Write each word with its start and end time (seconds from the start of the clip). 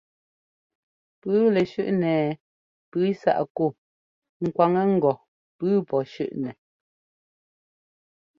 Pʉ́ʉ 1.19 1.43
lɛ́ 1.53 1.65
shʉ́ꞌnɛ 1.71 2.09
ɛɛ 2.21 2.29
pʉ́ʉ 2.89 3.07
sáꞌ 3.21 3.41
kú 3.55 3.65
ŋ 4.43 4.47
kwaŋɛ 4.55 4.81
ŋgɔ 4.95 5.11
pʉ́ʉ 5.57 5.75
pɔ́ 5.89 6.01
shʉ́ꞌnɛ. 6.11 6.51